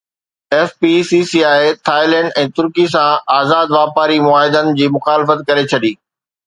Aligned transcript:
F 0.55 0.69
P 0.79 0.89
C 1.09 1.19
C 1.31 1.41
I 1.57 1.67
Thailand 1.89 2.39
۽ 2.45 2.47
ترڪي 2.61 2.87
سان 2.95 3.13
آزاد 3.37 3.77
واپاري 3.79 4.19
معاهدن 4.29 4.75
جي 4.81 4.93
مخالفت 4.99 5.47
ڪري 5.51 5.71
ڇڏي 5.75 5.97